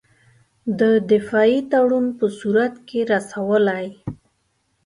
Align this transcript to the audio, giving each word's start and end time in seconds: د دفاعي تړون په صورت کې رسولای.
د 0.79 0.81
دفاعي 1.11 1.57
تړون 1.71 2.05
په 2.19 2.25
صورت 2.39 2.73
کې 2.87 2.99
رسولای. 3.13 3.87